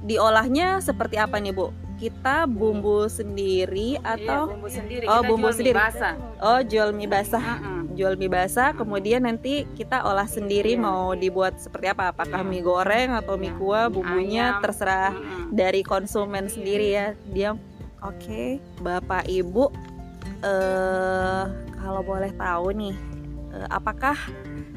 diolahnya 0.00 0.78
seperti 0.78 1.18
apa 1.18 1.36
nih, 1.36 1.50
Bu? 1.50 1.68
Kita 1.98 2.48
bumbu 2.48 3.04
sendiri 3.06 4.00
iya, 4.00 4.16
atau 4.16 4.48
bumbu 4.48 4.72
sendiri 4.72 5.04
Oh, 5.04 5.20
Kita 5.20 5.28
bumbu 5.28 5.44
jual 5.44 5.52
mie 5.52 5.58
sendiri. 5.60 5.76
basah 5.76 6.14
oh 6.40 6.60
jual 6.64 6.90
mie 6.96 7.04
basah? 7.06 7.44
Mm-mm. 7.44 7.78
Jual 7.92 8.14
mie 8.16 8.32
basah, 8.32 8.72
kemudian 8.72 9.28
nanti 9.28 9.68
kita 9.76 10.00
olah 10.00 10.24
sendiri 10.24 10.72
Iya. 10.72 10.80
mau 10.80 11.12
dibuat 11.12 11.60
seperti 11.60 11.92
apa? 11.92 12.08
Apakah 12.08 12.40
Iya. 12.40 12.48
mie 12.48 12.64
goreng 12.64 13.10
atau 13.12 13.36
mie 13.36 13.52
Iya. 13.52 13.58
kuah? 13.60 13.84
Mie 13.84 13.92
Bumbunya 13.92 14.44
ayam. 14.48 14.62
terserah 14.64 15.12
Mm-mm. 15.12 15.52
dari 15.52 15.82
konsumen 15.84 16.48
sendiri 16.48 16.88
ya 16.88 17.06
dia 17.28 17.50
oke 18.00 18.42
bapak 18.80 19.28
ibu 19.28 19.68
eh 20.40 21.42
kalau 21.76 22.00
boleh 22.00 22.32
tahu 22.32 22.72
nih 22.72 22.96
eh, 23.52 23.66
apakah 23.68 24.16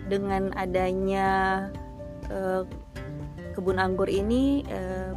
dengan 0.05 0.51
adanya 0.53 1.29
eh, 2.29 2.63
kebun 3.53 3.77
anggur 3.77 4.07
ini 4.07 4.63
eh, 4.67 5.11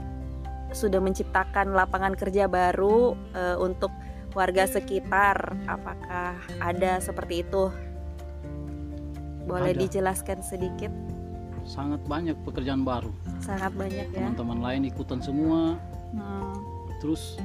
sudah 0.74 1.00
menciptakan 1.00 1.72
lapangan 1.72 2.12
kerja 2.18 2.50
baru 2.50 3.14
eh, 3.32 3.56
untuk 3.56 3.90
warga 4.36 4.68
sekitar 4.68 5.56
apakah 5.64 6.36
ada 6.60 7.00
seperti 7.00 7.40
itu 7.40 7.72
boleh 9.46 9.72
Ada. 9.72 9.80
dijelaskan 9.86 10.42
sedikit 10.42 10.92
Sangat 11.66 11.98
banyak 12.06 12.38
pekerjaan 12.46 12.86
baru. 12.86 13.10
sangat 13.42 13.74
banyak 13.74 14.06
ya 14.14 14.22
Teman-teman 14.22 14.62
lain 14.62 14.86
ikutan 14.86 15.18
semua. 15.18 15.74
Hmm. 16.14 16.54
Terus 17.02 17.42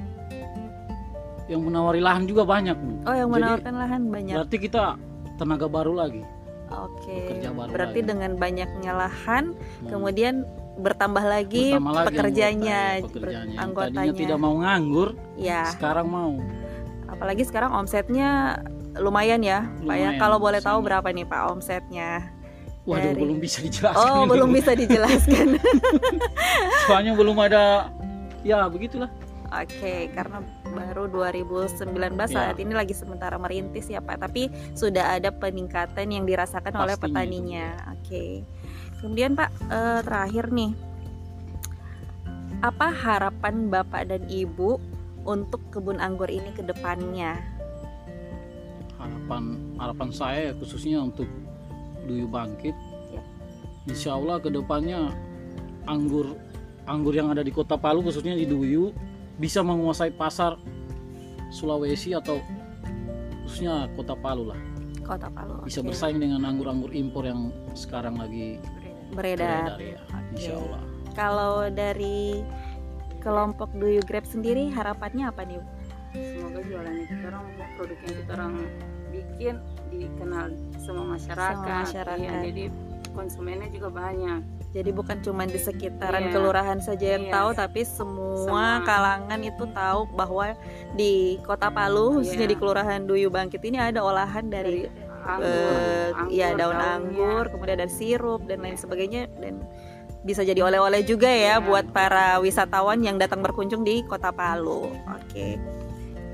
yang 1.50 1.66
menawari 1.66 2.00
lahan 2.00 2.30
juga 2.30 2.46
banyak, 2.46 2.78
oh 3.04 3.16
yang 3.18 3.28
Jadi, 3.28 3.42
menawarkan 3.42 3.76
lahan 3.76 4.02
banyak 4.08 4.36
Berarti 4.40 4.58
kita 4.62 4.96
tenaga 5.42 5.66
baru 5.68 5.94
lagi. 5.98 6.22
Oke, 6.72 7.20
baru 7.44 7.68
berarti 7.68 8.00
lagi. 8.00 8.10
dengan 8.10 8.32
banyaknya 8.36 8.92
lahan, 8.92 9.52
Hmm. 9.54 9.90
kemudian 9.90 10.36
bertambah 10.74 11.20
lagi 11.22 11.76
Bertambah 11.76 11.94
lagi 11.94 12.08
pekerjanya, 12.08 12.80
anggota. 12.98 13.28
Yang 13.28 13.60
anggotanya. 13.60 14.00
Tadinya 14.08 14.22
tidak 14.24 14.38
mau 14.40 14.56
nganggur, 14.58 15.10
Ya, 15.36 15.62
sekarang 15.70 16.08
mau. 16.08 16.34
apalagi 17.06 17.44
sekarang 17.44 17.72
omsetnya 17.72 18.60
lumayan 18.94 19.40
ya, 19.40 19.68
Pak 19.84 19.96
ya. 19.96 20.10
Lumayan, 20.10 20.14
Kalau 20.18 20.38
boleh 20.40 20.60
tahu 20.60 20.80
berapa 20.82 21.08
nih 21.08 21.24
Pak 21.24 21.42
omsetnya? 21.52 22.32
Waduh, 22.82 23.14
Dari- 23.14 23.22
belum 23.22 23.38
bisa 23.38 23.60
dijelaskan. 23.62 24.10
Oh, 24.10 24.24
belum 24.26 24.50
bisa 24.50 24.72
dijelaskan. 24.74 25.48
Soalnya 26.88 27.14
belum 27.14 27.38
ada 27.38 27.94
ya 28.42 28.66
begitulah. 28.66 29.12
Oke, 29.52 30.08
karena 30.16 30.40
baru 30.72 31.12
2019 31.12 32.32
saat 32.32 32.56
Ya. 32.56 32.64
ini 32.64 32.72
lagi 32.72 32.96
sementara 32.96 33.36
merintis 33.36 33.92
ya 33.92 34.00
Pak, 34.00 34.24
tapi 34.24 34.48
sudah 34.72 35.20
ada 35.20 35.28
peningkatan 35.36 36.08
yang 36.08 36.24
dirasakan 36.24 36.72
oleh 36.72 36.96
Pastinya 36.96 37.20
petaninya. 37.20 37.68
Oke. 37.92 38.48
Kemudian 39.04 39.36
Pak, 39.36 39.50
eh, 39.68 40.00
terakhir 40.08 40.56
nih. 40.56 40.72
Apa 42.64 42.94
harapan 42.94 43.68
Bapak 43.68 44.08
dan 44.08 44.24
Ibu 44.32 44.80
untuk 45.28 45.60
kebun 45.74 46.00
anggur 46.00 46.32
ini 46.32 46.54
ke 46.56 46.64
depannya? 46.64 47.36
Harapan 48.96 49.12
harapan 49.12 49.44
harapan 49.82 50.10
saya 50.14 50.54
khususnya 50.56 51.02
untuk 51.02 51.28
Duyu 52.06 52.30
Bangkit 52.30 52.74
Ya. 53.12 53.22
Insya 53.90 54.16
Allah 54.16 54.40
ke 54.40 54.48
depannya 54.48 55.12
anggur 55.84 56.38
anggur 56.86 57.12
yang 57.12 57.28
ada 57.34 57.44
di 57.44 57.52
Kota 57.52 57.76
Palu 57.76 58.06
khususnya 58.06 58.38
di 58.38 58.48
Duyu 58.48 58.94
bisa 59.38 59.64
menguasai 59.64 60.12
pasar 60.12 60.58
Sulawesi 61.52 62.16
atau 62.16 62.40
khususnya 63.44 63.92
Kota 64.00 64.16
Palu 64.16 64.52
lah 64.52 64.60
Kota 65.04 65.28
Palu. 65.28 65.60
bisa 65.68 65.84
oke. 65.84 65.92
bersaing 65.92 66.20
dengan 66.24 66.48
anggur-anggur 66.48 66.96
impor 66.96 67.28
yang 67.28 67.52
sekarang 67.76 68.16
lagi 68.16 68.60
beredar. 69.12 69.76
beredar 69.76 69.80
ya 69.80 70.00
Oke. 70.08 70.32
Insya 70.40 70.54
Allah 70.56 70.82
Kalau 71.12 71.68
dari 71.68 72.40
kelompok 73.20 73.68
Duyu 73.76 74.00
Grab 74.08 74.24
sendiri 74.24 74.72
harapannya 74.72 75.28
apa 75.28 75.44
nih? 75.44 75.60
Bu? 75.60 75.68
semoga 76.12 76.60
jualan 76.68 76.96
kita 77.08 77.26
orang 77.32 77.46
produk 77.80 78.00
yang 78.04 78.16
kita 78.20 78.32
orang 78.36 78.54
bikin 79.12 79.56
dikenal 79.92 80.46
semua 80.80 81.06
masyarakat, 81.16 81.56
Semua 81.56 81.84
masyarakat. 81.84 82.20
Iya, 82.20 82.36
jadi 82.52 82.64
konsumennya 83.12 83.70
juga 83.72 83.90
banyak 83.92 84.40
Jadi 84.72 84.90
bukan 84.90 85.20
cuma 85.20 85.44
di 85.44 85.60
sekitaran 85.60 86.28
Iya. 86.28 86.32
kelurahan 86.32 86.80
saja 86.80 87.20
yang 87.20 87.28
Iya. 87.28 87.34
tahu, 87.36 87.50
tapi 87.52 87.84
semua 87.84 88.40
Semua. 88.40 88.68
kalangan 88.88 89.40
itu 89.44 89.64
tahu 89.68 90.08
bahwa 90.16 90.56
di 90.96 91.36
Kota 91.44 91.68
Palu, 91.68 92.20
khususnya 92.20 92.48
Iya. 92.48 92.52
di 92.52 92.58
Kelurahan 92.58 93.02
Duyu 93.04 93.28
Bangkit 93.28 93.60
ini 93.62 93.76
ada 93.76 94.00
olahan 94.00 94.48
dari, 94.48 94.88
anggur, 95.28 95.44
eh, 95.44 96.08
ya 96.32 96.56
daun 96.56 96.72
daunnya. 96.72 96.88
anggur, 96.98 97.44
kemudian 97.52 97.78
ada 97.78 97.92
sirup 97.92 98.48
dan 98.48 98.64
lain 98.64 98.80
sebagainya 98.80 99.28
dan 99.38 99.60
bisa 100.24 100.40
jadi 100.42 100.64
oleh-oleh 100.64 101.04
juga 101.04 101.28
ya 101.28 101.60
Iya. 101.60 101.66
buat 101.68 101.92
para 101.92 102.40
wisatawan 102.40 103.04
yang 103.04 103.20
datang 103.20 103.44
berkunjung 103.44 103.84
di 103.84 104.08
Kota 104.08 104.32
Palu. 104.32 104.88
Oke. 105.12 105.60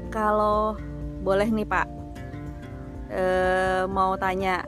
Kalau 0.08 0.78
boleh 1.20 1.50
nih 1.50 1.66
Pak, 1.66 1.88
eh, 3.10 3.84
mau 3.88 4.14
tanya 4.14 4.62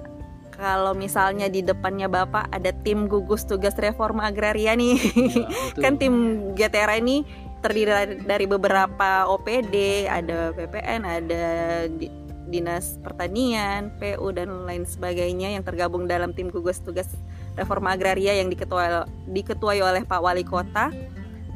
kalau 0.60 0.92
misalnya 0.92 1.48
di 1.48 1.64
depannya 1.64 2.12
Bapak 2.12 2.52
ada 2.52 2.76
tim 2.84 3.08
gugus 3.08 3.48
tugas 3.48 3.74
reforma 3.80 4.28
agraria 4.28 4.76
nih, 4.76 5.00
Ya, 5.00 5.48
kan 5.84 5.96
tim 5.96 6.14
GTRA 6.54 7.00
ini 7.00 7.24
terdiri 7.64 8.20
dari- 8.28 8.48
beberapa 8.48 9.26
OPD, 9.32 10.08
ada 10.12 10.52
PPN, 10.52 11.02
ada 11.08 11.44
di- 11.88 12.12
dinas 12.50 12.98
pertanian, 13.00 13.94
PU 14.02 14.34
dan 14.36 14.68
lain 14.68 14.84
sebagainya 14.84 15.54
yang 15.54 15.64
tergabung 15.64 16.10
dalam 16.10 16.34
tim 16.36 16.50
gugus 16.52 16.82
tugas 16.82 17.08
reforma 17.54 17.94
agraria 17.94 18.36
yang 18.36 18.50
diketuai 18.50 19.06
diketuai 19.30 19.80
oleh 19.80 20.04
Pak 20.04 20.22
Wali 20.22 20.44
Kota. 20.44 20.92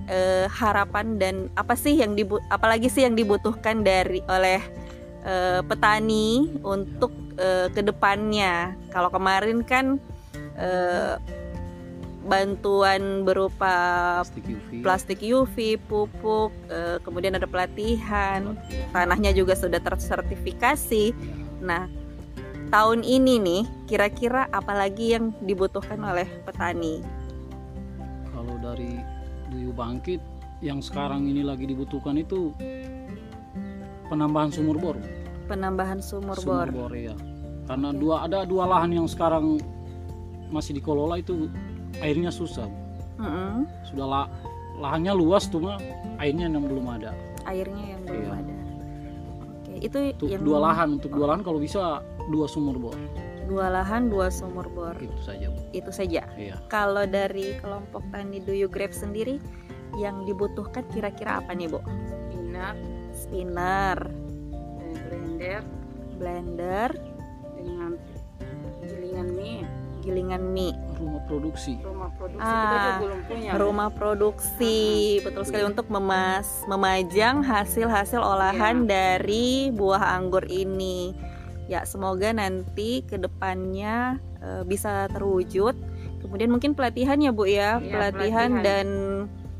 Eh, 0.04 0.52
harapan 0.52 1.16
dan 1.16 1.48
apa 1.56 1.80
sih 1.80 1.96
yang 1.96 2.12
dibu 2.12 2.36
apalagi 2.52 2.92
sih 2.92 3.08
yang 3.08 3.16
dibutuhkan 3.16 3.88
dari 3.88 4.20
oleh 4.28 4.60
eh, 5.24 5.62
petani 5.66 6.52
untuk 6.62 7.12
eh, 7.40 7.68
ke 7.72 7.82
depannya. 7.82 8.76
Kalau 8.92 9.10
kemarin 9.10 9.64
kan 9.66 9.98
eh, 10.60 11.16
bantuan 12.24 13.28
berupa 13.28 13.76
plastik 14.24 14.48
UV 14.48 14.70
plastik 14.80 15.20
UV, 15.20 15.56
pupuk, 15.90 16.52
eh, 16.72 17.00
kemudian 17.04 17.36
ada 17.36 17.48
pelatihan, 17.50 18.56
tanahnya 18.96 19.36
juga 19.36 19.56
sudah 19.60 19.80
tersertifikasi. 19.84 21.12
Nah, 21.60 21.88
tahun 22.72 23.04
ini 23.04 23.40
nih 23.40 23.64
kira-kira 23.92 24.48
apalagi 24.56 25.20
yang 25.20 25.36
dibutuhkan 25.44 26.00
oleh 26.00 26.28
petani? 26.48 27.04
kalau 28.44 28.60
dari 28.60 29.00
Duyu 29.48 29.72
Bangkit 29.72 30.20
yang 30.60 30.84
sekarang 30.84 31.32
ini 31.32 31.48
lagi 31.48 31.64
dibutuhkan 31.64 32.20
itu 32.20 32.52
penambahan 34.08 34.50
sumur 34.50 34.76
bor 34.76 34.98
Penambahan 35.44 36.00
sumur 36.00 36.40
bor. 36.40 36.92
ya 36.92 37.14
karena 37.64 37.92
dua 37.92 38.24
ada 38.24 38.44
dua 38.44 38.64
lahan 38.66 38.92
yang 38.94 39.08
sekarang 39.08 39.60
masih 40.50 40.76
dikelola 40.76 41.16
itu 41.18 41.48
airnya 42.00 42.28
susah 42.28 42.68
Mm-mm, 43.16 43.64
sudah 43.86 44.04
la- 44.04 44.32
lahannya 44.76 45.14
luas 45.14 45.48
cuma 45.48 45.80
airnya 46.18 46.48
yang 46.48 46.64
belum 46.64 46.88
ada 46.90 47.12
airnya 47.46 47.86
yang 47.90 48.02
belum 48.04 48.20
Iya. 48.20 48.32
ada. 48.36 48.56
Oke, 49.54 49.74
itu 49.80 50.00
untuk 50.12 50.28
yang 50.28 50.42
dua 50.44 50.60
lahan 50.62 50.88
untuk 50.98 51.12
dua 51.12 51.26
lahan 51.30 51.42
kalau 51.42 51.60
bisa 51.60 52.00
dua 52.28 52.48
sumur 52.48 52.76
bor 52.76 52.98
dua 53.44 53.68
lahan, 53.70 54.08
dua 54.08 54.32
sumur 54.32 54.66
bor. 54.68 54.96
itu 54.98 55.20
saja 55.20 55.52
Bu. 55.52 55.60
Itu 55.72 55.92
saja. 55.92 56.24
iya 56.34 56.56
Kalau 56.68 57.04
dari 57.04 57.60
kelompok 57.60 58.00
tani 58.08 58.40
Duyu 58.40 58.72
Grab 58.72 58.96
sendiri 58.96 59.36
yang 59.94 60.24
dibutuhkan 60.24 60.88
kira-kira 60.90 61.44
apa 61.44 61.52
nih, 61.52 61.68
Bu? 61.68 61.84
spinat 62.08 62.80
Spinner, 63.34 63.98
eh, 64.78 64.94
blender. 65.10 65.62
Blender, 66.22 66.90
dengan 67.58 67.98
gilingan 68.86 69.28
mie. 69.34 69.66
Gilingan 70.06 70.44
mie, 70.54 70.78
rumah 71.02 71.26
produksi. 71.26 71.82
Rumah 71.82 72.14
produksi. 72.14 72.46
Ah, 72.46 72.54
kita 72.54 72.78
juga 72.78 72.94
belum 73.02 73.20
punya. 73.26 73.50
rumah 73.58 73.90
produksi, 73.90 74.78
betul 75.26 75.50
sekali 75.50 75.66
untuk 75.66 75.90
memas 75.90 76.62
memajang 76.70 77.42
hasil-hasil 77.42 78.22
olahan 78.22 78.86
dari 78.86 79.74
buah 79.74 80.14
anggur 80.14 80.46
ini. 80.46 81.18
Ya, 81.66 81.90
semoga 81.90 82.30
nanti 82.38 83.02
ke 83.02 83.18
depannya 83.18 84.22
eh, 84.46 84.62
bisa 84.62 85.10
terwujud. 85.10 85.74
Kemudian 86.22 86.54
mungkin 86.54 86.78
pelatihan 86.78 87.18
ya 87.18 87.34
Bu 87.34 87.50
ya, 87.50 87.82
Iya, 87.82 87.90
pelatihan, 87.90 88.62
pelatihan. 88.62 88.62
dan 88.62 88.88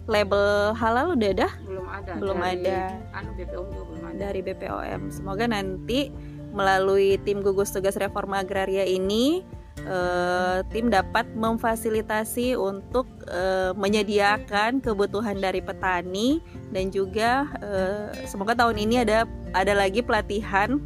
label 0.06 0.76
halal 0.78 1.16
udah 1.18 1.30
ada 1.32 1.48
belum 1.64 1.73
ada 1.94 2.18
Belum 2.18 2.42
Dari 2.42 2.66
ada. 2.66 2.98
anu 3.14 3.32
BPOM 3.38 3.66
juga 3.70 3.84
belum 3.86 4.04
ada 4.10 4.18
dari 4.18 4.40
BPOM. 4.42 5.02
Semoga 5.14 5.46
nanti 5.46 6.10
melalui 6.54 7.22
tim 7.22 7.42
gugus 7.46 7.74
tugas 7.74 7.98
reforma 7.98 8.42
agraria 8.42 8.86
ini 8.86 9.42
eh, 9.86 10.60
tim 10.70 10.90
dapat 10.90 11.26
memfasilitasi 11.34 12.58
untuk 12.58 13.06
eh, 13.30 13.74
menyediakan 13.78 14.82
kebutuhan 14.82 15.38
dari 15.42 15.62
petani 15.62 16.42
dan 16.70 16.90
juga 16.94 17.50
eh, 17.62 18.10
semoga 18.30 18.54
tahun 18.54 18.78
ini 18.90 19.06
ada 19.06 19.26
ada 19.54 19.74
lagi 19.74 20.06
pelatihan 20.06 20.78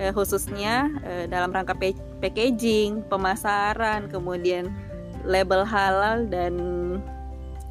eh, 0.00 0.12
khususnya 0.12 0.88
eh, 1.04 1.24
dalam 1.28 1.52
rangka 1.52 1.76
pa- 1.76 2.00
packaging, 2.20 3.04
pemasaran, 3.12 4.08
kemudian 4.08 4.72
label 5.28 5.68
halal 5.68 6.24
dan 6.32 6.56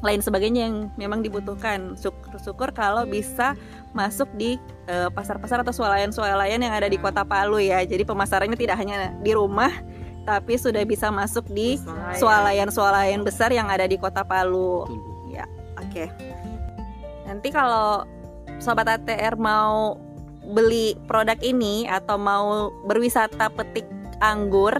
lain 0.00 0.22
sebagainya 0.24 0.70
yang 0.70 0.76
memang 0.96 1.20
dibutuhkan. 1.20 1.92
Syukur-syukur 2.40 2.72
kalau 2.72 3.04
bisa 3.04 3.52
masuk 3.92 4.26
di 4.40 4.56
eh, 4.88 5.12
pasar-pasar 5.12 5.60
atau 5.60 5.76
swalayan-swalayan 5.76 6.64
yang 6.64 6.72
ada 6.72 6.88
di 6.88 6.96
Kota 6.96 7.20
Palu 7.22 7.60
ya. 7.60 7.84
Jadi 7.84 8.08
pemasarannya 8.08 8.56
tidak 8.56 8.80
hanya 8.80 9.12
di 9.20 9.36
rumah 9.36 9.70
tapi 10.24 10.56
sudah 10.56 10.84
bisa 10.84 11.08
masuk 11.12 11.48
di 11.52 11.80
swalayan-swalayan 12.16 13.24
besar 13.24 13.52
yang 13.52 13.68
ada 13.68 13.84
di 13.84 14.00
Kota 14.00 14.24
Palu. 14.24 14.88
betul 14.88 14.98
Bu. 15.04 15.20
Oke. 15.90 16.06
Nanti 17.26 17.48
kalau 17.50 18.04
sobat 18.62 18.86
ATR 18.86 19.34
mau 19.34 19.96
beli 20.50 20.94
produk 21.08 21.38
ini 21.42 21.86
atau 21.90 22.14
mau 22.18 22.70
berwisata 22.86 23.48
petik 23.50 23.86
anggur 24.20 24.74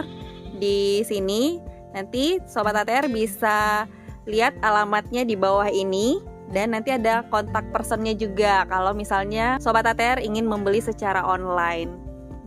di 0.60 1.00
sini, 1.02 1.58
nanti 1.96 2.38
sobat 2.44 2.76
ATR 2.76 3.08
bisa 3.08 3.88
lihat 4.28 4.54
alamatnya 4.60 5.24
di 5.24 5.34
bawah 5.34 5.66
ini 5.66 6.20
dan 6.50 6.74
nanti 6.74 6.90
ada 6.90 7.22
kontak 7.30 7.70
personnya 7.70 8.10
juga 8.14 8.66
kalau 8.66 8.90
misalnya 8.90 9.56
sobat 9.62 9.86
ATR 9.86 10.18
ingin 10.18 10.50
membeli 10.50 10.82
secara 10.82 11.22
online. 11.22 11.94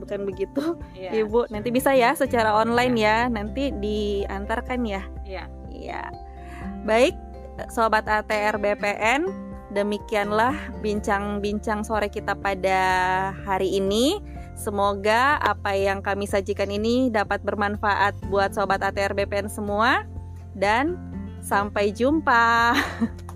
Bukan 0.03 0.27
begitu, 0.27 0.75
Iya. 0.91 1.23
Ibu? 1.23 1.47
Nanti 1.47 1.71
bisa 1.71 1.95
ya 1.95 2.11
secara 2.11 2.51
online 2.51 2.95
ya. 2.99 3.31
Nanti 3.31 3.71
diantarkan 3.71 4.83
ya. 4.83 5.07
Iya. 5.23 5.47
Iya. 5.71 6.11
Baik, 6.83 7.15
sobat 7.71 8.03
ATR 8.11 8.59
BPN, 8.59 9.31
demikianlah 9.71 10.51
bincang-bincang 10.83 11.87
sore 11.87 12.11
kita 12.11 12.35
pada 12.35 12.81
hari 13.47 13.79
ini. 13.79 14.19
Semoga 14.59 15.39
apa 15.39 15.73
yang 15.73 16.03
kami 16.03 16.27
sajikan 16.27 16.67
ini 16.67 17.07
dapat 17.07 17.39
bermanfaat 17.41 18.13
buat 18.27 18.51
sobat 18.51 18.83
ATR 18.83 19.15
BPN 19.15 19.47
semua 19.47 20.03
dan 20.51 20.99
sampai 21.39 21.95
jumpa. 21.95 22.75